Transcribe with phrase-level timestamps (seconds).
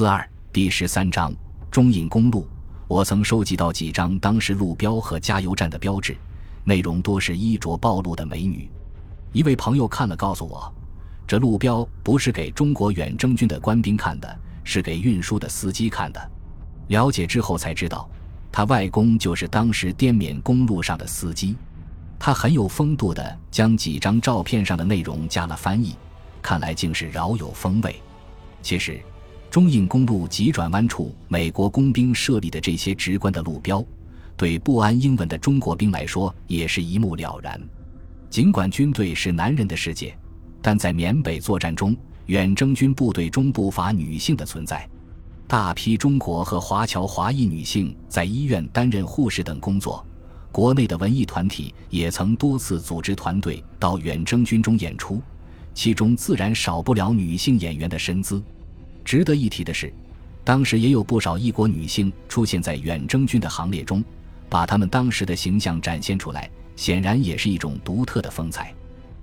[0.00, 1.30] 四二第十三章
[1.70, 2.48] 中印公路。
[2.88, 6.16] 我曾收集到几张当时路标和加油站的标志，
[6.64, 8.66] 内容多是衣着暴露的美女。
[9.30, 10.74] 一位朋友看了，告诉我，
[11.26, 16.30] 这路标不是给中国远征军的官兵看的，是给运输的司机看的。
[16.88, 18.08] 了解之后才知道，
[18.50, 21.54] 他外公就是当时滇缅公路上的司机。
[22.18, 25.94] 他很有风度的将几张照片上的内容加了翻译，
[26.40, 28.00] 看来竟是饶有风味。
[28.62, 28.98] 其实，
[29.50, 33.84] 中印公路急转弯处，美国工兵设立的这些直观的路标，
[34.36, 37.60] 对不谙英文的中国兵来说也是一目了然。
[38.30, 40.16] 尽管军队是男人的世界，
[40.62, 41.96] 但在缅北作战中，
[42.26, 44.88] 远征军部队中不乏女性的存在。
[45.48, 50.06] 大批中国和华侨华裔女性在医院担任护士等工作，
[50.52, 55.20] 国内的文艺团体也曾多次组织团队到远征军中演出。
[55.74, 58.40] 其中自然少不了女性演员的身姿。
[59.04, 59.92] 值得一提的是，
[60.44, 64.04] 当时也有不少异国女性出现在远征军的行列中，
[64.48, 68.74] 把她们当时的形象展现出来，显然也是一种独特的风采。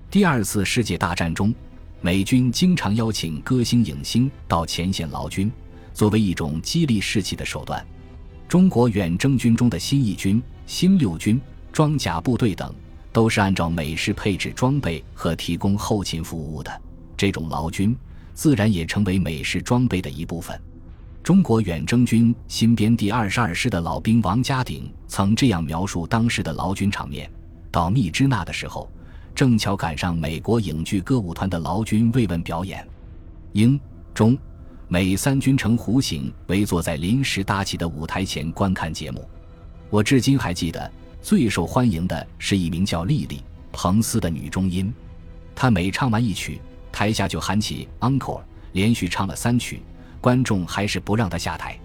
[0.10, 1.54] 第二次世界大战中，
[2.02, 5.52] 美军经常邀请歌星、影星到前线劳军，
[5.94, 7.86] 作为一种激励士气的手段。
[8.48, 11.40] 中国远征军中的新一军、新六军、
[11.72, 12.74] 装甲部队等。
[13.14, 16.82] 都是按照美式配置装备和提供后勤服务的，
[17.16, 17.98] 这种劳军
[18.38, 20.62] 自然也成为美式装备的一部分。
[21.24, 27.28] 中国远征军新编第二十二师的老兵王家鼎曾这样描述当时的劳军场面：
[27.72, 28.88] 到密支那的时候，
[29.34, 32.88] 正巧赶上美国影剧歌舞团的劳军慰问表演，
[33.54, 33.80] 英、
[34.14, 34.38] 中、
[34.88, 39.28] 美三军呈弧形围坐在临时搭起的舞台前观看节目。
[39.90, 40.92] 我至今还记得。
[41.20, 43.38] 最受欢迎的是一名叫莉莉·
[43.74, 44.94] 彭斯的女中音，
[45.56, 46.62] 她每唱完一曲，
[46.98, 49.84] 台下就喊起 “uncle”，连续唱了三曲，
[50.20, 51.80] 观众还是不让他下台。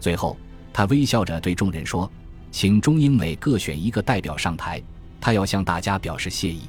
[0.00, 0.36] 最后，
[0.72, 2.10] 他微笑着对众人说
[2.50, 4.82] ：“请中英美各选一个代表上台，
[5.20, 6.62] 他要向大家表示谢意。”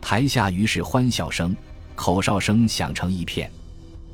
[0.00, 1.54] 台下于是欢笑声、
[1.94, 3.52] 口哨声响成一片。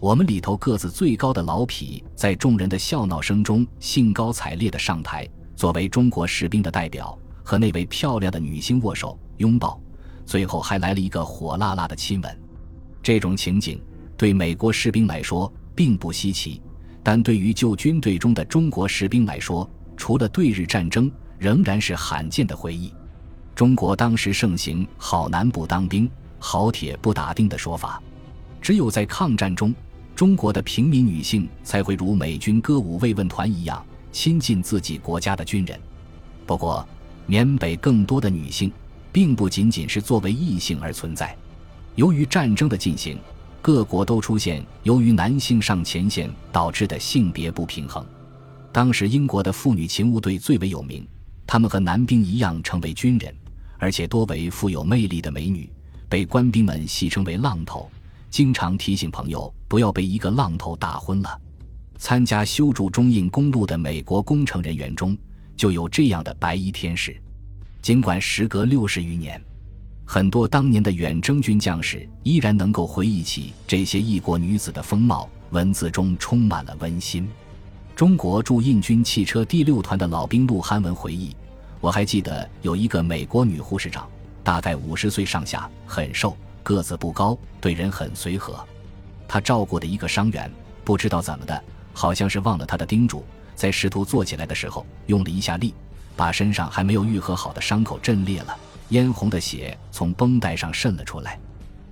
[0.00, 5.24] 我们里头个子最高的老痞在众人的笑闹声中兴高采烈地上台，
[5.54, 7.16] 作为中国士兵的代表。
[7.44, 9.80] 和那位漂亮的女星握手拥抱，
[10.26, 12.43] 最后还来了一个火辣辣的亲吻。
[13.04, 13.78] 这种情景
[14.16, 16.58] 对美国士兵来说并不稀奇，
[17.02, 22.90] 但对于旧军队中的中国士兵来说，除了对日战争，仍然是罕见的回忆。
[23.54, 28.02] 中国当时盛行“好男不当兵，好铁不打钉”的说法，
[28.62, 29.74] 只有在抗战中，
[30.16, 35.78] 中国的平民女性才会如美军歌舞慰问团一样亲近自己国家的军人。
[36.46, 36.88] 不过，
[37.26, 38.72] 缅北更多的女性，
[39.12, 41.36] 并不仅仅是作为异性而存在。
[41.96, 43.18] 由于战争的进行，
[43.62, 48.04] 各国都出现由于男性上前线导致的性别不平衡。
[48.72, 51.06] 当时英国的妇女勤务队最为有名，
[51.46, 53.34] 她们和男兵一样成为军人，
[53.78, 55.70] 而且多为富有魅力的美女，
[56.08, 57.88] 被官兵们戏称为“浪头”，
[58.28, 61.40] 经常提醒朋友不要被一个浪头打昏了。
[61.96, 65.16] 参加修筑中印公路的美国工程人员中。
[65.56, 67.16] 就有这样的白衣天使，
[67.80, 69.40] 尽管时隔六十余年，
[70.06, 77.28] 很多当年的远征军将士依然能够回忆起这些异国女子的风貌，文字中充满了温馨。
[77.96, 81.34] 中国驻印军汽车第六团的老兵陆汉文回忆
[81.80, 84.06] ：“我还记得有一个美国女护士长，
[84.42, 88.62] 大概五十岁上下，很瘦，个子不高，对人很随和。
[89.26, 90.50] 她照顾的一个伤员，
[90.84, 93.24] 不知道怎么的，好像是忘了她的叮嘱。”
[93.56, 95.72] 在试图坐起来的时候，用了一下力，
[96.16, 98.56] 把身上还没有愈合好的伤口震裂了，
[98.88, 101.38] 嫣红的血从绷带上渗了出来。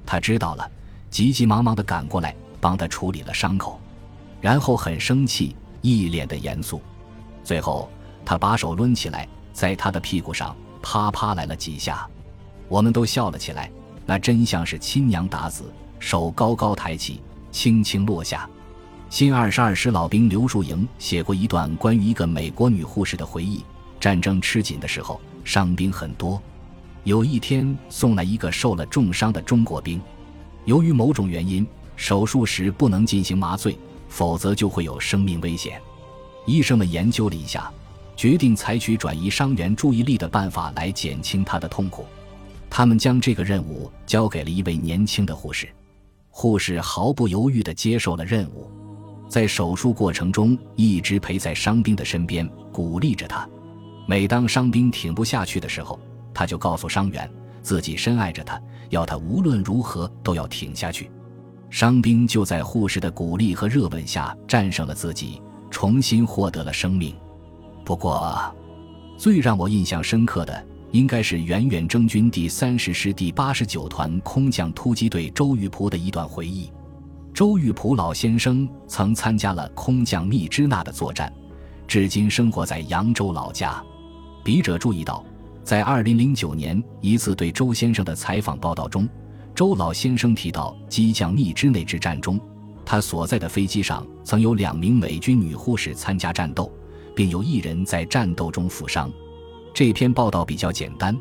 [0.04, 0.70] 他知道了，
[1.10, 3.80] 急急忙忙地赶过来帮他处理了伤口，
[4.40, 6.80] 然后很生气，一脸的严肃。
[7.42, 7.88] 最后，
[8.24, 12.08] 他把手抡起来，在他的屁股上啪啪来了几下，
[12.68, 13.70] 我们都笑了起来。
[14.04, 18.48] 那真像是亲娘打子，手高高抬起，轻轻落下。
[19.08, 23.64] 新二十二师老兵刘树营写过一段关于一个美国女护士的回忆：
[24.00, 26.42] 战争吃紧的时候，伤兵很多。
[27.04, 30.00] 有一天送来一个受了重伤的中国兵，
[30.66, 31.66] 由于某种原因，
[31.96, 33.76] 手术时不能进行麻醉，
[34.08, 35.80] 否则就会有生命危险。
[36.46, 37.68] 医生们研究了一下，
[38.16, 42.06] 决定采取转移伤员注意力的办法来减轻他的痛苦。
[42.70, 45.68] 他们将这个任务交给了一位年轻的护士，
[46.30, 48.70] 护士毫不犹豫地接受了任务。
[49.28, 53.48] 在手术过程中，一直陪在伤兵的身边，鼓励着他。
[54.06, 55.98] 每当伤兵挺不下去的时候，
[56.34, 57.30] 他就告诉伤员，
[57.62, 61.10] 自己深爱着他，要他无论如何都要挺下去。
[61.70, 65.40] 伤兵就在护士的鼓励和热吻下战胜了自己，
[65.70, 67.14] 重新获得了生命。
[67.84, 68.54] 不过，
[69.16, 76.70] 最让我印象深刻的应该是远远征军第三十师第八十九团空降突击队周玉璞的一段回忆。
[77.32, 81.32] 周玉璞老先生曾参加了空降密支那的作战，
[81.88, 83.82] 至今生活在扬州老家。
[84.44, 85.24] 笔者注意到，
[85.64, 89.08] 在二零零九年一次对周先生的采访报道中。
[89.54, 92.40] 周老先生提到，激将密支那之战中，
[92.84, 96.72] 他所在的飞机上曾有两名美军女护士参加战斗，
[97.14, 99.12] 并有一人在战斗中负伤。
[99.74, 101.16] 这篇报道比较简单，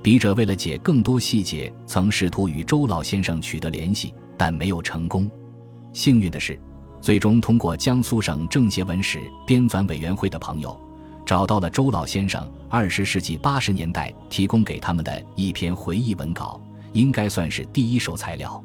[0.00, 5.30] 笔者为了解更多细节，曾试图与周老先生取得联系，但没有成功。
[5.92, 6.58] 幸运的是，
[7.00, 10.80] 最终通过江苏省政协文史编纂委员会的朋友，
[11.32, 16.60] 找到了周老先生二十世纪八十年代提供给他们的一篇回忆文稿。
[16.92, 18.62] 应该算是第一手材料。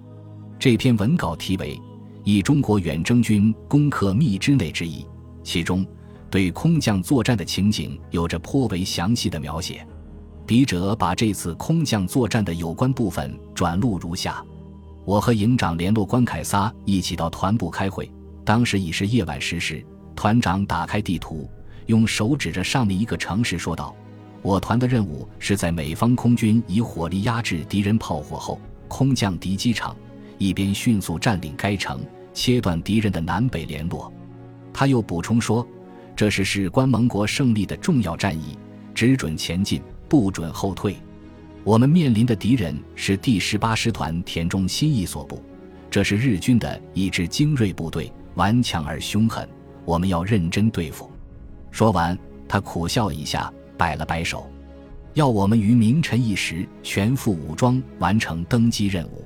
[0.59, 1.77] 这篇文稿题为
[2.25, 5.03] 《以中国远征军攻克密支内之意》，
[5.45, 5.87] 其中
[6.29, 9.87] 对空降作战的情景有着颇为详细的描写。
[10.45, 14.43] 笔者把这次空降作战的有关部分转录如下：
[15.05, 18.11] 我和营长联络官凯撒一起到团部开会，
[18.43, 19.81] 当时已是夜晚十时。
[20.17, 21.49] 团长打开地图，
[21.87, 23.93] 用手指着上面一个城市，说道。
[24.43, 29.93] 我团的任务是在美方空军以火力压制敌人炮火后，空降敌机场，
[30.37, 31.99] 一边迅速占领该城，
[32.33, 34.13] 切断敌人的南北联络。
[34.71, 35.67] 他又补充说，
[36.15, 38.57] 这是事关盟国胜利的重要战役，
[38.93, 40.95] 只准前进，不准后退。
[41.63, 45.43] 我们面临的敌人是第十八师团田中新一所部，
[45.89, 49.49] 这是日军的一支精锐部队，顽强而凶狠，
[49.83, 51.11] 我们要认真对付。
[51.71, 52.17] 说完，
[52.47, 53.51] 他苦笑一下。
[53.77, 54.49] 摆了摆手，
[55.13, 59.23] 要我们于明晨一时全副武装完成登机任务。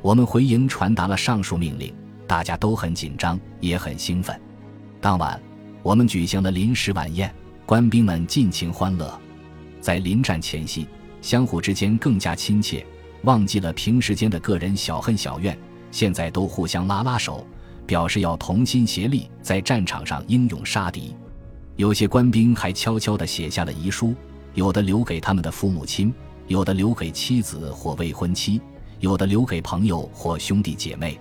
[0.00, 1.92] 我们回营传达了上述命令，
[2.24, 4.40] 大家都很紧张，也很兴奋。
[5.00, 5.42] 当晚，
[5.82, 7.34] 我们举行了临时晚宴，
[7.66, 9.12] 官兵们尽情欢乐。
[9.80, 10.86] 在临战前夕，
[11.20, 12.86] 相互之间更加亲切，
[13.24, 15.58] 忘记了平时间的个人小恨小怨，
[15.90, 17.44] 现在都互相拉拉手，
[17.86, 21.12] 表示要同心协力，在战场上英勇杀敌。
[21.80, 24.14] 有些官兵还悄悄地写下了遗书，
[24.52, 26.12] 有的留给他们的父母亲，
[26.46, 28.60] 有的留给妻子或未婚妻，
[28.98, 31.18] 有的留给朋友或兄弟姐妹。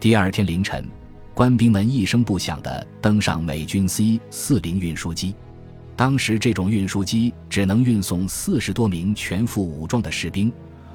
[0.00, 0.88] 第二天凌晨，
[1.34, 5.34] 官兵们一声不响地登上美军 C 四零运输机。
[5.94, 10.50] 当时这种运输机只能运送四十多名全副武装的士兵。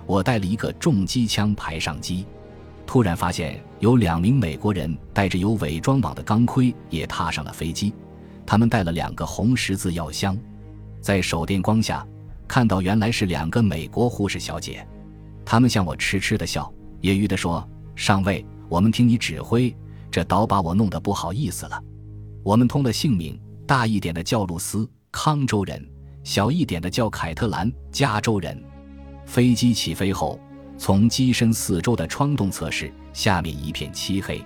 [0.07, 2.25] 我带了一个重机枪排上机，
[2.87, 7.93] 突然发现有两名美国人带着有伪装网的钢盔也踏上了飞机。
[8.45, 10.37] 他们带了两个红十字药箱，
[11.01, 12.05] 在手电光下
[12.47, 14.85] 看到原来是两个美国护士小姐，
[15.43, 16.71] 他们向我痴痴的笑，
[17.01, 19.75] 揶揄的说：“上尉，我们听你指挥，
[20.11, 21.81] 这倒把我弄得不好意思了。”
[22.43, 25.79] 我们通了姓名，大一点的叫露丝，康州人；
[26.23, 28.63] 小一点的叫凯特兰，加州人。
[29.25, 30.39] 飞机起飞后，
[30.77, 34.39] 从机身四周的窗洞测试，下面一片漆黑。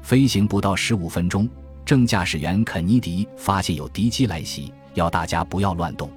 [0.00, 1.48] 飞行不到十五分钟。
[1.84, 6.10] 正驾驶员肯尼迪发现有敌机来袭，要大家不要乱动。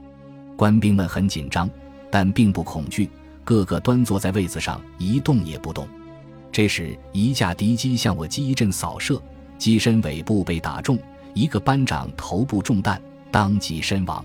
[0.55, 1.69] 官兵们很紧张，
[2.09, 3.09] 但并不恐惧，
[3.43, 5.87] 个个端坐在位子上一动也不动。
[6.51, 9.21] 这时，一架敌机向我机一阵扫射，
[9.57, 10.97] 机身尾部被打中，
[11.33, 14.23] 一个班长头部中弹，当即身亡。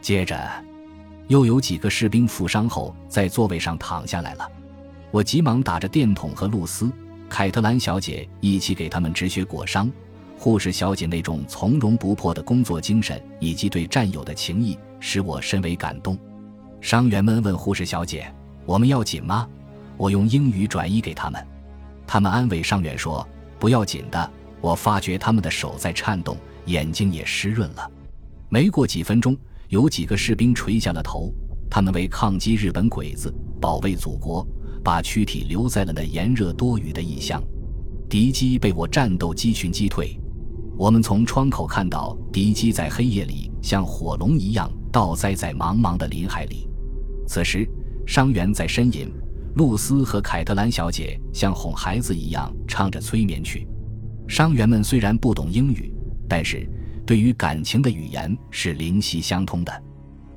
[0.00, 0.38] 接着，
[1.26, 4.48] 又有几个士兵负伤后在座位上躺下来了。
[5.10, 6.92] 我急忙打着电筒和露丝、
[7.28, 9.90] 凯特兰小姐一起给他们止血裹伤。
[10.38, 16.16] 护士小姐那种从容不迫的工作精神以及对战友的情谊，使我深为感动。
[16.80, 18.32] 伤员们问护士小姐
[18.64, 19.48] ：“我们要紧吗？”
[19.96, 21.44] 我用英语转译给他们。
[22.06, 23.26] 他们安慰伤员说
[23.58, 27.90] ：“不要紧的。”我发觉他们的手在颤动，眼睛也湿润了。
[28.48, 29.36] 没过几分钟，
[29.68, 31.32] 有几个士兵垂下了头。
[31.70, 34.46] 他们为抗击日本鬼子，保卫祖国，
[34.84, 37.42] 把躯体留在了那炎热多雨的异乡。
[38.08, 40.18] 敌机被我战斗机群击退。
[40.78, 46.68] 我们从窗口看到敌机在黑夜里像火龙一样倒栽在茫茫的林海里。
[47.26, 47.66] 此时，
[48.06, 49.10] 伤员在呻吟，
[49.54, 53.66] 露丝和凯特兰小姐像哄孩子一样唱着催眠曲。
[54.28, 55.90] 伤员们虽然不懂英语，
[56.28, 56.68] 但是
[57.06, 59.82] 对于感情的语言是灵犀相通的。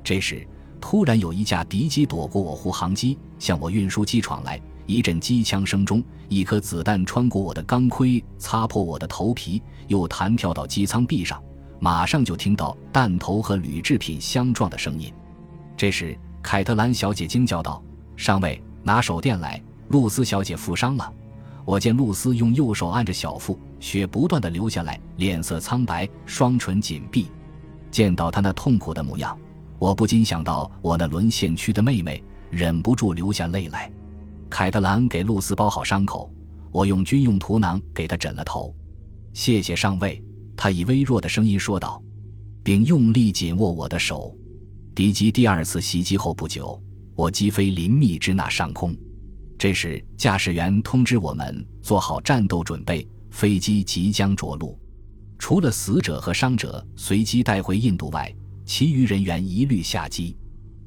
[0.01, 0.47] 这时，
[0.79, 4.57] 突然有一架敌机躲过我护航机，向我运输机闯来。
[4.89, 11.39] 一阵机枪声中，一颗子弹穿过我的钢盔，擦破我的头皮，又弹跳到机舱壁上。
[11.79, 15.13] 马上就听到弹头和铝制品相撞的声音。
[15.77, 17.83] 这时，凯特兰小姐惊叫道
[18.17, 19.61] ：“上尉，拿手电来！
[19.89, 21.13] 露丝小姐负伤了。”
[21.65, 27.27] 我见露丝用右手按着小腹，血不断的流下来，脸色苍白，双唇紧闭。
[27.91, 29.37] 见到她那痛苦的模样，
[29.77, 33.91] 我不禁想到我那沦陷区的妹妹，忍不住流下泪来。
[34.49, 36.33] 凯特兰给露丝包好伤口，
[36.71, 38.75] 我用军用图囊给她枕了头。
[39.33, 40.21] 谢谢上尉，
[40.57, 42.01] 他以微弱的声音说道，
[42.63, 44.35] 并用力紧握我的手。
[44.95, 46.81] 敌机第二次袭击后不久，
[47.15, 48.93] 我击飞临密支那上空。
[49.57, 54.77] 这时，驾驶员通知我们做好战斗准备，飞机即将着陆。
[55.37, 58.33] 除了死者和伤者随机带回印度外，
[58.65, 60.35] 其余人员一律下机。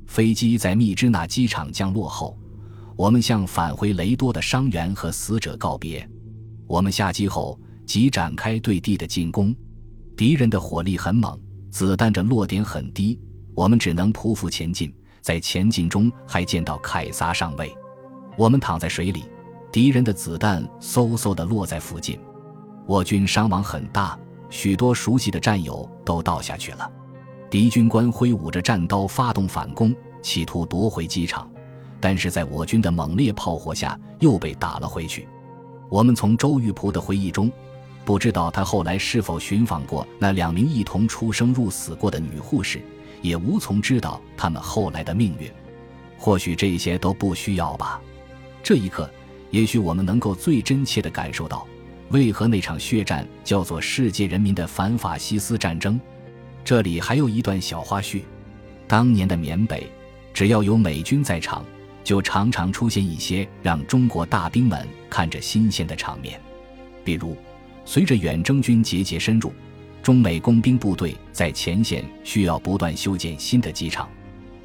[0.07, 2.37] 飞机在密支那机场降落后，
[2.96, 6.08] 我们向返回雷多的伤员和死者告别。
[6.66, 7.58] 我们下机后。
[7.84, 9.54] 即展开对地的进攻，
[10.16, 13.20] 敌人的火力很猛，子弹的落点很低，
[13.54, 14.90] 我们只能匍匐前进。
[15.20, 17.75] 在前进中，还见到凯撒上尉。
[18.38, 19.25] 我们躺在水里，
[19.70, 22.18] 敌人的子弹嗖嗖地落在附近。
[22.87, 24.18] 我军伤亡很大，
[24.49, 26.90] 许多熟悉的战友都倒下去了。
[27.50, 31.50] 敌军官挥舞着战刀发动反攻，企图夺回机场，
[32.02, 35.26] 但是在我军的猛烈炮火下又被打了回去。
[35.88, 37.50] 我们从周玉璞的回忆中。
[38.04, 42.82] 不知道他后来是否寻访过那两名一同出生入死过的女护士，
[43.21, 45.49] 也无从知道他们后来的命运。
[46.18, 48.00] 或许这些都不需要吧。
[48.61, 49.09] 这一刻，
[49.50, 51.64] 也许我们能够最真切地感受到，
[52.11, 56.00] 为何那场血战叫做世界人民的反法西斯战争。
[56.64, 58.23] 这里还有一段小花絮：
[58.88, 59.88] 当年的缅北，
[60.35, 61.64] 只要有美军在场，
[62.04, 66.40] 就常常出现一些让中国大兵们看着新鲜的场面，
[67.04, 67.37] 比如。
[67.85, 69.52] 随着远征军节节深入，
[70.04, 74.09] 中美工兵部队在前线需要不断修建新的机场。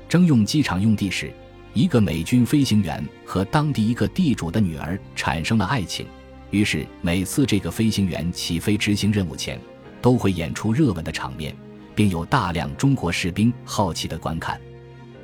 [0.08, 1.34] 征用机场用地时，
[1.74, 6.06] 一个美军飞行员和当地一个地主的女儿产生了爱情。
[6.52, 9.60] 于是，每次这个飞行员起飞执行任务前，
[10.00, 11.56] 都会演出热吻的场面，
[11.96, 14.62] 并有大量中国士兵好奇地观看。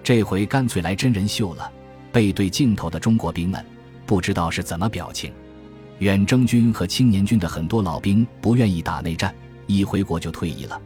[0.04, 1.72] 这回干脆来真人秀了，
[2.14, 3.66] 背对镜头的中国兵们
[4.06, 5.34] 不知道是怎么表情。
[5.98, 9.34] 远征军和青年军的很多老兵不愿意打内战，
[9.66, 10.80] 一回国就退役了。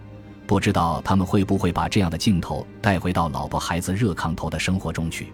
[0.46, 5.28] 不知道他们会不会把这样的镜头带回到老婆孩子热炕头的生活中去。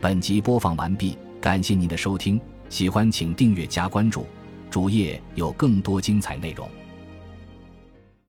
[0.00, 4.26] 本集播放完毕，感谢您的收听，喜欢请订阅加关注，
[4.68, 6.68] 主页有更多精彩内容。